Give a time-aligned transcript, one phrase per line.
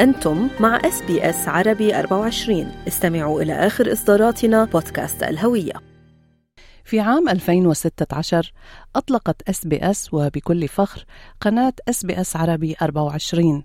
[0.00, 5.72] أنتم مع SBS عربي 24 استمعوا إلى آخر إصداراتنا بودكاست الهوية.
[6.84, 8.52] في عام 2016
[8.96, 11.04] أطلقت SBS وبكل فخر
[11.40, 13.62] قناة SBS عربي 24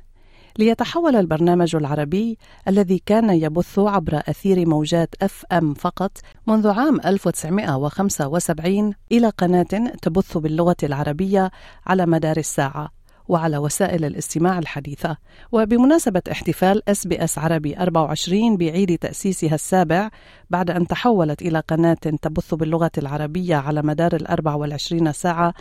[0.59, 2.37] ليتحول البرنامج العربي
[2.67, 6.17] الذي كان يبث عبر أثير موجات FM فقط
[6.47, 11.51] منذ عام 1975 إلى قناة تبث باللغة العربية
[11.85, 13.00] على مدار الساعة.
[13.31, 15.17] وعلى وسائل الاستماع الحديثة.
[15.51, 20.09] وبمناسبة احتفال SBS عربي 24 بعيد تأسيسها السابع
[20.49, 25.53] بعد أن تحولت إلى قناة تبث باللغة العربية على مدار الأربع والعشرين ساعة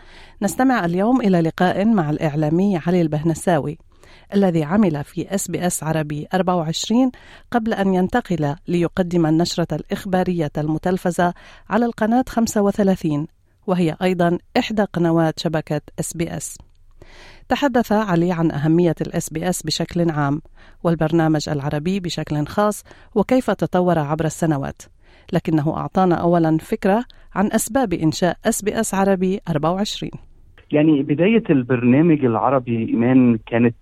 [0.43, 3.79] نستمع اليوم إلى لقاء مع الإعلامي علي البهنساوي
[4.35, 7.11] الذي عمل في SBS عربي 24
[7.51, 11.35] قبل أن ينتقل ليقدم النشرة الإخبارية المتلفزة
[11.71, 13.27] على القناة 35
[13.67, 16.59] وهي أيضا إحدى قنوات شبكة SBS
[17.51, 20.43] تحدث علي عن أهمية ال SBS بشكل عام
[20.85, 22.85] والبرنامج العربي بشكل خاص
[23.15, 24.83] وكيف تطور عبر السنوات.
[25.33, 30.30] لكنه أعطانا أولا فكرة عن أسباب إنشاء SBS عربي 24
[30.73, 33.75] يعني بداية البرنامج العربي إيمان كانت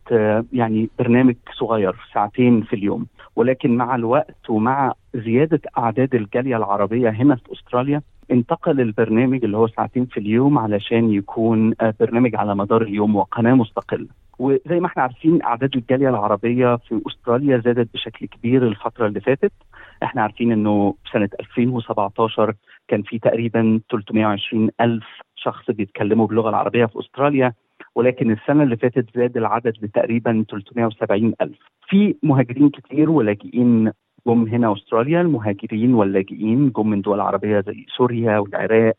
[0.53, 3.07] يعني برنامج صغير ساعتين في اليوم.
[3.37, 9.67] ولكن مع الوقت ومع زيادة أعداد الجالية العربية هنا في أستراليا انتقل البرنامج اللي هو
[9.69, 14.07] ساعتين في اليوم علشان يكون برنامج على مدار اليوم وقناة مستقلة.
[14.39, 19.53] وزي ما إحنا عارفين أعداد الجالية العربية في أستراليا زادت بشكل كبير الفترة اللي فاتت.
[20.03, 22.55] إحنا عارفين إنه سنة 2017
[22.89, 25.05] كان في تقريبا 320 ألف
[25.49, 27.53] شخص بيتكلموا باللغة العربية في أستراليا
[27.95, 31.59] ولكن السنة اللي فاتت زاد العدد لتقريبا 370 ألف.
[31.89, 33.93] في مهاجرين كتير ولاجئين
[34.27, 38.95] جم هنا أستراليا المهاجرين واللاجئين جم من دول عربية زي سوريا والعراق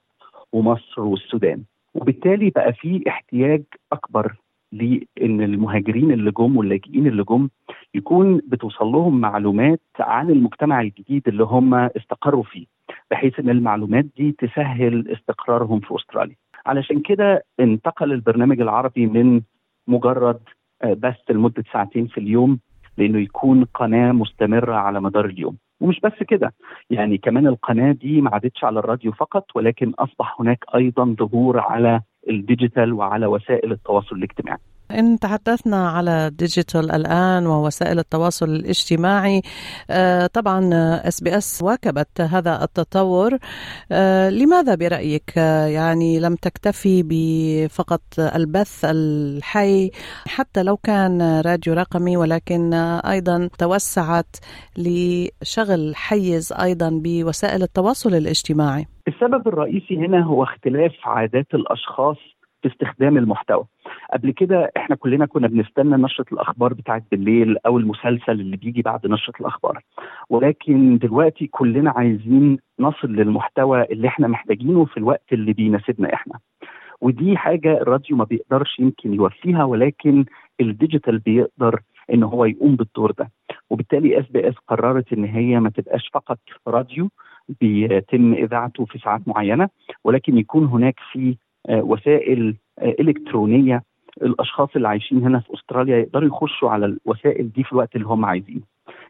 [0.54, 1.64] ومصر والسودان.
[1.96, 4.36] وبالتالي بقى في احتياج أكبر
[4.72, 7.50] لإن المهاجرين اللي جم واللاجئين اللي جم
[7.96, 12.79] يكون بتوصل لهم معلومات عن المجتمع الجديد اللي هم استقروا فيه.
[13.12, 16.36] بحيث إن المعلومات دي تسهل استقرارهم في أستراليا.
[16.66, 19.42] علشان كده انتقل البرنامج العربي من
[19.88, 20.40] مجرد
[20.86, 22.60] بث لمدة ساعتين في اليوم
[22.98, 25.58] لإنه يكون قناة مستمرة على مدار اليوم.
[25.82, 26.54] ومش بس كده
[26.90, 32.02] يعني كمان القناة دي ما عادتش على الراديو فقط ولكن أصبح هناك أيضا ظهور على
[32.30, 34.60] ال digital وعلى وسائل التواصل الاجتماعي.
[34.92, 39.42] إن تحدثنا على ال digital الآن ووسائل التواصل الاجتماعي
[40.34, 40.70] طبعا
[41.08, 43.38] SBS واكبت هذا التطور.
[44.30, 49.92] لماذا برأيك؟ يعني لم تكتفي بفقط البث الحي
[50.28, 54.36] حتى لو كان راديو رقمي ولكن أيضا توسعت
[54.78, 62.18] لشغل حيز أيضا بوسائل التواصل الاجتماعي؟ السبب الرئيسي هنا هو اختلاف عادات الأشخاص
[62.62, 63.66] في استخدام المحتوى.
[64.14, 69.08] قبل كده إحنا كلنا كنا بنستنى نشرة الأخبار بتاعت بالليل أو المسلسل اللي بيجي بعد
[69.08, 69.82] نشرة الأخبار.
[70.30, 76.40] ولكن دلوقتي كلنا عايزين نصل للمحتوى اللي إحنا محتاجينه في الوقت اللي بيناسبنا إحنا.
[77.02, 80.26] ودي حاجة الراديو ما بيقدرش يمكن يوفيها ولكن
[80.62, 81.80] ال digital بيقدر
[82.14, 83.32] إن هو يقوم بالدور ده.
[83.70, 87.10] وبالتالي SBS قررت إن هي ما تبقاش فقط راديو
[87.62, 89.70] بيتم إذاعته في ساعات معينة
[90.04, 91.38] ولكن يكون هناك في
[91.70, 93.84] وسائل إلكترونية
[94.22, 98.26] الأشخاص اللي عايشين هنا في أستراليا يقدروا يخشوا على الوسائل دي في الوقت اللي هم
[98.26, 98.62] عايزينه.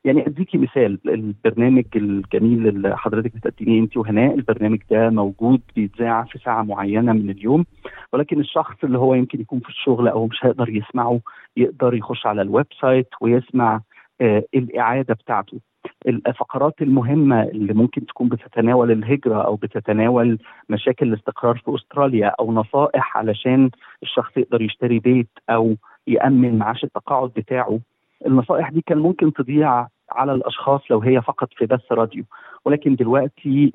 [0.06, 6.40] يعني أديكي مثال البرنامج الجميل اللي حضرتك بتقدميه انت وهناء البرنامج ده موجود بيتذاع في
[6.40, 7.66] ساعة معينة من اليوم
[8.14, 11.20] ولكن الشخص اللي هو يمكن يكون في الشغل أو مش هيقدر يسمعه
[11.58, 13.82] يقدر يخش على ال website ويسمع
[14.22, 15.60] آه الإعادة بتاعته
[16.08, 20.40] الفقرات المهمة اللي ممكن تكون بتتناول الهجرة أو بتتناول
[20.70, 23.70] مشاكل الاستقرار في أستراليا أو نصائح علشان
[24.04, 25.76] الشخص يقدر يشتري بيت أو
[26.08, 27.80] يأمن معاش التقاعد بتاعه
[28.26, 32.24] النصائح دي كان ممكن تضيع على الأشخاص لو هي فقط في بث راديو.
[32.66, 33.72] ولكن دلوقتي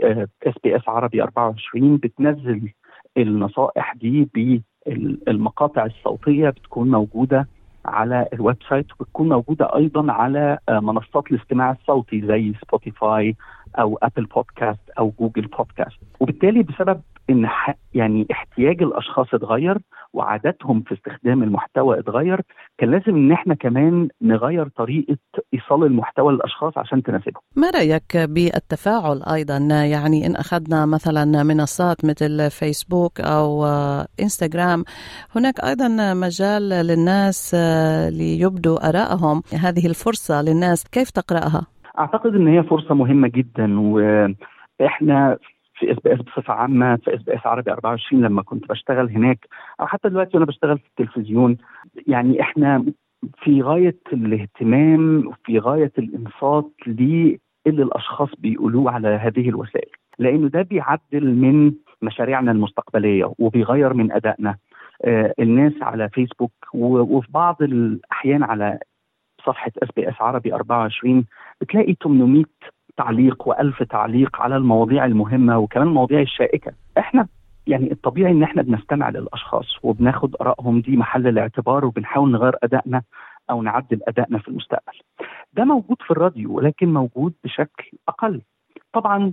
[0.47, 2.73] SBS عربي 24 بتنزل
[3.17, 7.49] النصائح دي بالمقاطع الصوتية بتكون موجودة
[7.87, 13.37] على ال website وبتكون موجودة أيضا على منصات الاستماع الصوتي زي Spotify
[13.79, 17.49] أو Apple Podcast أو Google Podcast وبالتالي بسبب إن
[17.95, 19.79] يعني احتياج الأشخاص اتغير
[20.13, 22.41] وعاداتهم في استخدام المحتوى اتغير
[22.79, 25.17] كان لازم إن إحنا كمان نغير طريقة
[25.55, 27.43] إيصال المحتوى للأشخاص عشان تناسبهم.
[27.57, 29.59] ما رأيك بالتفاعل أيضا
[29.93, 33.65] يعني إن أخذنا مثلا منصات مثل فيسبوك أو
[34.21, 34.85] إنستغرام
[35.37, 37.55] هناك أيضا مجال للناس
[38.11, 41.67] ليبدوا آرائهم هذه الفرصة للناس كيف تقرأها؟
[41.99, 45.39] أعتقد إن هي فرصة مهمة جدا وإحنا
[45.75, 49.47] في SBS بصفة عامة في SBS عربي 24 لما كنت بشتغل هناك
[49.81, 51.57] أو حتى دلوقتي وأنا بشتغل في التلفزيون.
[52.07, 52.85] يعني إحنا
[53.39, 59.91] في غاية الاهتمام وفي غاية الإنصات للي الأشخاص بيقولوه على هذه الوسائل.
[60.19, 61.73] لأنه ده بيعدل من
[62.03, 64.57] مشاريعنا المستقبلية وبيغير من أدائنا.
[65.05, 68.79] آه الناس على فيسبوك وفي بعض الأحيان على
[69.47, 71.25] صفحة SBS عربي 24
[71.61, 72.45] بتلاقي 800
[72.97, 77.29] تعليق و1000 تعليق على المواضيع المهمة وكمان المواضيع الشائكة إحنا
[77.67, 83.03] يعني الطبيعي إن إحنا بنستمع للأشخاص وبناخد آرائهم دي محل الاعتبار وبنحاول نغير أدائنا
[83.51, 84.99] أو نعدل أدائنا في المستقبل.
[85.53, 88.43] ده موجود في الراديو ولكن موجود بشكل أقل.
[88.93, 89.33] طبعا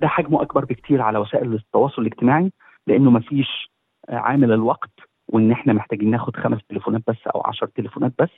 [0.00, 2.52] ده حجمه أكبر بكتير على وسائل التواصل الاجتماعي
[2.86, 3.70] لأنه ما فيش
[4.08, 4.90] عامل الوقت
[5.28, 8.30] وإن إحنا محتاجين ناخد خمس تليفونات بس أو عشر تليفونات بس.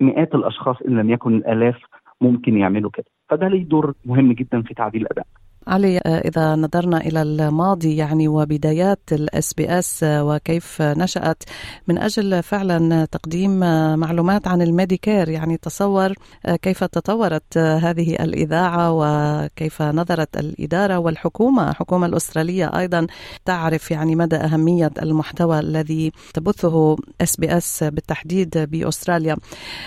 [0.00, 1.82] مئات الأشخاص إن لم يكن الآلاف
[2.20, 5.26] ممكن يعملوا كده فده ليه دور مهم جدا في تعديل الأداء.
[5.68, 11.42] علي إذا نظرنا إلى الماضي يعني وبدايات ال SBS وكيف نشأت.
[11.88, 13.60] من أجل فعلا تقديم
[13.98, 16.14] معلومات عن ال Medicare يعني تصور
[16.62, 23.06] كيف تطورت هذه الإذاعة وكيف نظرت الإدارة والحكومة الحكومة الأسترالية أيضا
[23.44, 29.36] تعرف يعني مدى أهمية المحتوى الذي تبثه SBS بالتحديد بأستراليا.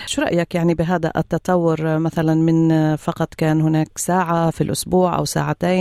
[0.06, 5.71] شو رأيك يعني بهذا التطور؟ مثلا من فقط كان هناك ساعة في الأسبوع أو ساعتين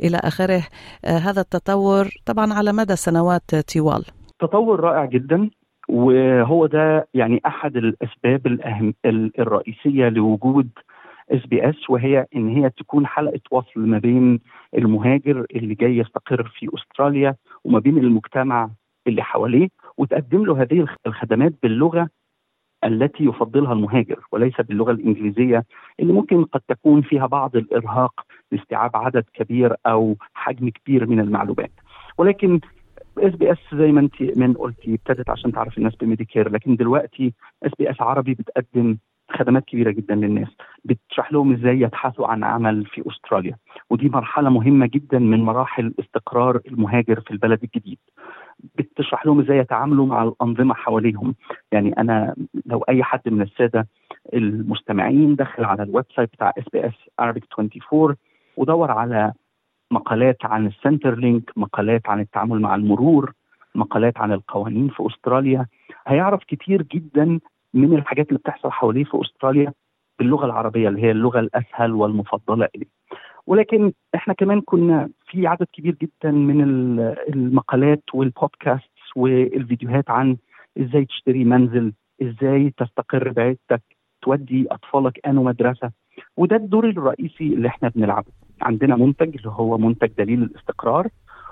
[0.00, 0.62] إلى آخره.
[1.04, 4.04] هذا التطور طبعا على مدى سنوات طوال.
[4.38, 5.50] تطور رائع جدا
[5.88, 8.94] وهو ده يعني أحد الأسباب الأهم
[9.38, 10.68] الرئيسية لوجود
[11.30, 14.40] SBS وهي إن هي تكون حلقة وصل ما بين
[14.78, 18.70] المهاجر اللي جاي يستقر في أستراليا وما بين المجتمع
[19.06, 19.68] اللي حواليه
[19.98, 22.08] وتقدم له هذه الخدمات باللغة
[22.84, 25.64] التي يفضلها المهاجر وليس باللغة الإنجليزية
[26.00, 31.70] اللي ممكن قد تكون فيها بعض الإرهاق لاستيعاب عدد كبير أو حجم كبير من المعلومات.
[32.18, 32.60] ولكن
[33.18, 38.00] SBS زي ما انت من قلتي ابتدت عشان تعرف الناس ب Medicare لكن دلوقتي SBS
[38.00, 38.96] عربي بتقدم
[39.30, 40.48] خدمات كبيرة جدا للناس.
[40.84, 43.56] بتشرح لهم إزاي يبحثوا عن عمل في أستراليا.
[43.90, 47.98] ودي مرحلة مهمة جدا من مراحل استقرار المهاجر في البلد الجديد.
[48.78, 51.34] بتشرح لهم إزاي يتعاملوا مع الأنظمة حواليهم
[51.72, 52.34] يعني أنا
[52.66, 53.88] لو أي حد من السادة
[54.34, 56.92] المستمعين دخل على ال website بتاع SBS
[57.22, 58.16] Arabic 24
[58.56, 59.32] ودور على
[59.90, 63.32] مقالات عن ال Centrelink مقالات عن التعامل مع المرور
[63.74, 65.66] مقالات عن القوانين في أستراليا
[66.06, 67.40] هيعرف كتير جدا
[67.74, 69.72] من الحاجات اللي بتحصل حواليه في أستراليا
[70.18, 72.86] باللغة العربية اللي هي اللغة الأسهل والمفضلة إليه.
[73.48, 76.60] ولكن إحنا كمان كنا في عدد كبير جدا من
[77.28, 80.36] المقالات والبودكاست والفيديوهات عن
[80.80, 81.92] إزاي تشتري منزل،
[82.22, 83.82] إزاي تستقر بعيلتك،
[84.22, 85.90] تودي أطفالك انو مدرسه
[86.36, 88.32] وده الدور الرئيسي اللي إحنا بنلعبه.
[88.62, 91.08] عندنا منتج اللي هو منتج دليل الاستقرار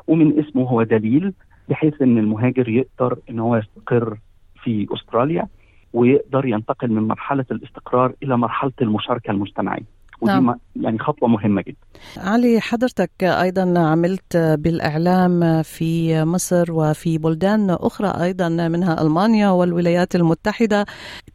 [0.06, 1.32] ومن اسمه هو دليل
[1.68, 4.18] بحيث إن المهاجر يقدر إن هو يستقر
[4.62, 5.46] في أستراليا
[5.92, 9.95] ويقدر ينتقل من مرحلة الاستقرار إلى مرحلة المشاركة المجتمعية.
[10.20, 10.54] ودي نعم.
[10.76, 11.76] يعني خطوة مهمة جدا
[12.16, 20.84] علي حضرتك أيضا عملت بالإعلام في مصر وفي بلدان أخرى أيضا منها ألمانيا والولايات المتحدة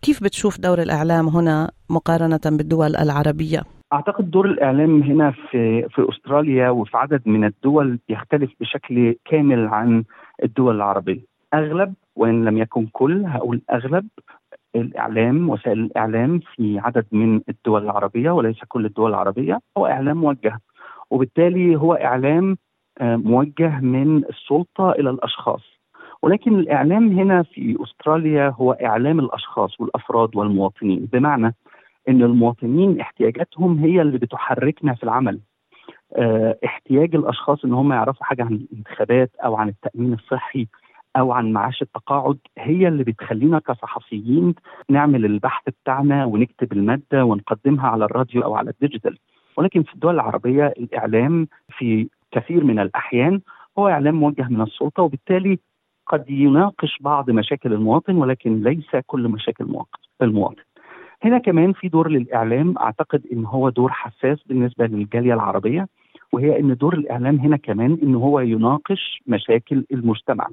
[0.02, 3.62] كيف بتشوف دور الإعلام هنا مقارنة بالدول العربية؟
[3.94, 10.04] أعتقد دور الإعلام هنا في في أستراليا وفي عدد من الدول يختلف بشكل كامل عن
[10.44, 11.22] الدول العربية.
[11.54, 14.08] أغلب وإن لم يكن كل هقول أغلب
[14.76, 20.60] الإعلام وسائل الإعلام في عدد من الدول العربية وليس كل الدول العربية هو إعلام موجه.
[21.10, 22.58] وبالتالي هو إعلام
[23.02, 25.62] موجه من السلطة إلى الأشخاص.
[26.22, 31.08] ولكن الإعلام هنا في أستراليا هو إعلام الأشخاص والأفراد والمواطنين.
[31.14, 31.56] بمعنى
[32.10, 35.40] إن المواطنين احتياجاتهم هي اللي بتحركنا في العمل.
[36.16, 40.68] آه احتياج الأشخاص إن هم يعرفوا حاجة عن الانتخابات أو عن التأمين الصحي
[41.18, 44.56] أو عن معاش التقاعد هي اللي بتخلينا كصحفيين
[44.90, 49.18] نعمل البحث بتاعنا ونكتب المادة ونقدمها على الراديو أو على الديجيتال
[49.58, 53.42] ولكن في الدول العربية الإعلام في كثير من الأحيان
[53.80, 55.60] هو إعلام موجه من السلطة وبالتالي
[56.08, 59.66] قد يناقش بعض مشاكل المواطن ولكن ليس كل مشاكل
[60.22, 60.62] المواطن.
[61.24, 65.88] هنا كمان في دور للإعلام أعتقد إن هو دور حساس بالنسبة للجالية العربية
[66.32, 70.48] وهي إن دور الإعلام هنا كمان إن هو يناقش مشاكل المجتمع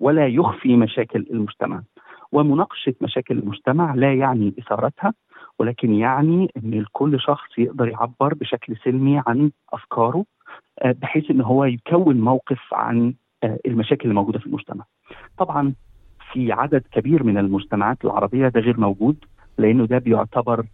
[0.00, 1.82] ولا يخفي مشاكل المجتمع
[2.32, 5.14] ومناقشة مشاكل المجتمع لا يعني إثارتها
[5.58, 10.24] ولكن يعني إن كل شخص يقدر يعبر بشكل سلمي عن أفكاره
[10.84, 13.14] بحيث إن هو يكون موقف عن
[13.66, 14.84] المشاكل اللي موجوده في المجتمع.
[15.38, 15.74] طبعا
[16.32, 19.24] في عدد كبير من المجتمعات العربية ده غير موجود
[19.58, 20.66] لأنه ده بيعتبر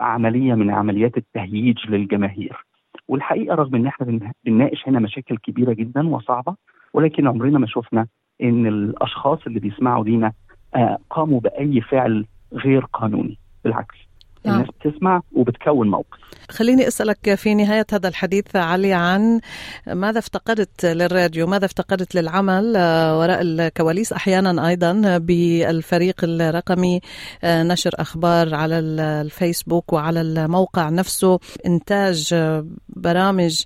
[0.00, 2.64] عملية من عمليات التهييج للجماهير.
[3.08, 6.56] والحقيقة رغم إن إحنا بنناقش هنا مشاكل كبيرة جدا وصعبة
[6.94, 8.06] ولكن عمرنا ما شفنا
[8.42, 10.32] إن الأشخاص اللي بيسمعوا لينا
[10.74, 13.38] آه، قاموا بأي فعل غير قانوني.
[13.64, 13.96] بالعكس.
[14.44, 14.54] نعم.
[14.54, 16.18] الناس بتسمع وبتكون موقف.
[16.50, 19.40] خليني أسألك في نهاية هذا الحديث علي عن
[19.86, 27.00] ماذا افتقدت للراديو ماذا افتقدت للعمل آه، وراء الكواليس أحيانا أيضا بالفريق الرقمي
[27.44, 33.62] آه، نشر أخبار على الفيسبوك وعلى الموقع نفسه إنتاج آه، برامج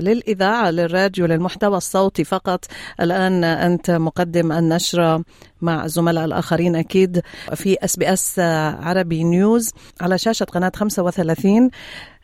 [0.00, 2.64] للإذاعة للراديو للمحتوى الصوتي فقط.
[3.00, 5.24] الآن أنت مقدم النشرة
[5.60, 7.20] مع الزملاء الآخرين أكيد
[7.54, 9.72] في SBS عربي News.
[10.00, 11.70] على شاشة قناة 35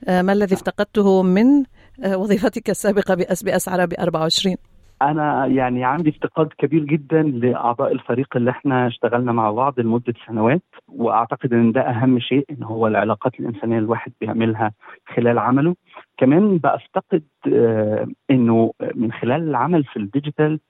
[0.08, 1.64] آه، ما الذي افتقدته من
[2.04, 4.56] آه، وظيفتك السابقة ب SBS عربي 24
[5.02, 10.62] أنا يعني عندي افتقاد كبير جدا لأعضاء الفريق اللي إحنا اشتغلنا مع بعض لمدة سنوات
[10.88, 14.72] وأعتقد إن ده أهم شيء إن هو العلاقات الإنسانية الواحد بيعملها
[15.16, 15.74] خلال عمله.
[16.18, 20.60] كمان بفتقد آه، إنه من خلال العمل في ال digital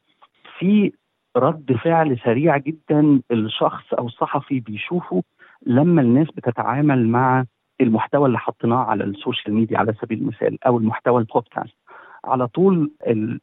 [0.59, 0.93] في
[1.37, 5.23] رد فعل سريع جدا الشخص أو الصحفي بيشوفه
[5.67, 7.45] لما الناس بتتعامل مع
[7.81, 11.75] المحتوى اللي حطيناه على ال social media على سبيل المثال أو المحتوى البودكاست
[12.25, 12.91] على طول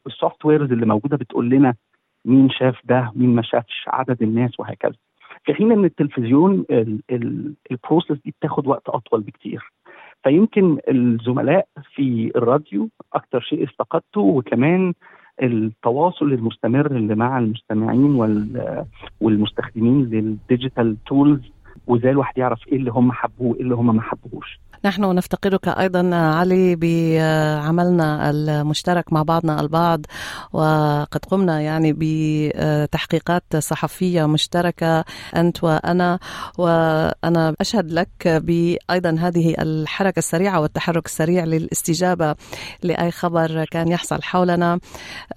[0.06, 1.74] ال softwares اللي موجودة بتقول لنا
[2.24, 4.94] مين شاف ده مين ما شافش عدد الناس وهكذا.
[5.44, 6.64] في حين إن التلفزيون
[7.70, 9.72] ال process دي بتاخد وقت أطول بكتير.
[10.24, 14.92] فيمكن الزملاء في الراديو أكتر شيء افتقدته وكمان
[15.42, 18.14] التواصل المستمر اللي مع المستمعين
[19.20, 21.40] والمستخدمين لل digital tools
[21.86, 24.60] وازاي الواحد يعرف إيه اللي هم حبوه وايه اللي هم ما حبوهوش.
[24.84, 30.06] نحن نفتقدك أيضا علي بعملنا المشترك مع بعضنا البعض
[30.52, 35.04] وقد قمنا يعني بتحقيقات صحفية مشتركة
[35.36, 36.18] أنت وأنا.
[36.58, 42.34] وأنا أشهد لك أيضا هذه الحركة السريعة والتحرك السريع للاستجابة
[42.82, 44.78] لأي خبر كان يحصل حولنا.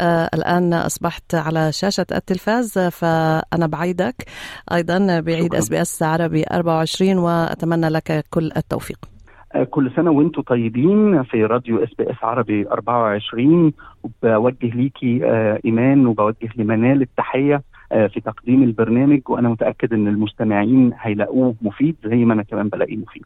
[0.01, 4.25] الآن أصبحت على شاشة التلفاز فأنا بعيدك.
[4.71, 9.14] أيضا بعيد SBS عربي 24 وأتمنى لك كل التوفيق.
[9.63, 17.01] كل سنة وأنتم طيبين في راديو SBS عربي 24 وبوجه ليكي آه، إيمان وبوجه لمنال
[17.01, 22.69] التحية آه، في تقديم البرنامج وأنا متأكد إن المستمعين هيلاقوه مفيد زي ما أنا كمان
[22.69, 23.25] بلاقيه مفيد.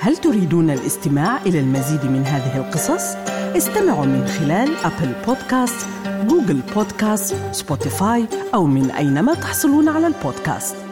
[0.00, 3.16] هل تريدون الاستماع إلى المزيد من هذه القصص؟
[3.56, 5.88] استمعوا من خلال Apple Podcasts،
[6.28, 8.24] Google Podcasts، Spotify
[8.54, 10.89] أو من أينما تحصلون على البودكاست.